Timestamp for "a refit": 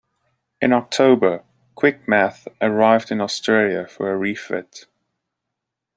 4.11-4.87